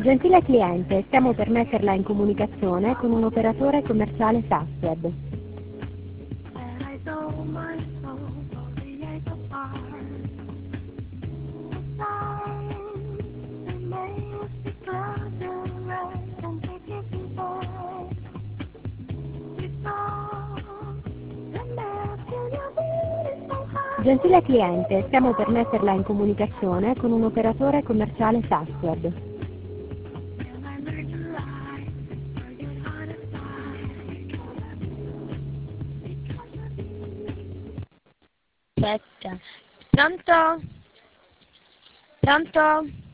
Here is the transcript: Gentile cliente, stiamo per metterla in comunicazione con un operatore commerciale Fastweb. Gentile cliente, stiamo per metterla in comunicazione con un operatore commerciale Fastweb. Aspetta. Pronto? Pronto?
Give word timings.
Gentile 0.00 0.40
cliente, 0.42 1.02
stiamo 1.08 1.34
per 1.34 1.50
metterla 1.50 1.92
in 1.92 2.04
comunicazione 2.04 2.96
con 2.98 3.10
un 3.10 3.24
operatore 3.24 3.82
commerciale 3.82 4.42
Fastweb. 4.42 5.10
Gentile 24.02 24.42
cliente, 24.42 25.04
stiamo 25.08 25.34
per 25.34 25.48
metterla 25.48 25.92
in 25.92 26.04
comunicazione 26.04 26.94
con 26.96 27.10
un 27.10 27.24
operatore 27.24 27.82
commerciale 27.82 28.42
Fastweb. 28.42 29.27
Aspetta. 38.78 39.38
Pronto? 39.90 40.62
Pronto? 42.20 43.07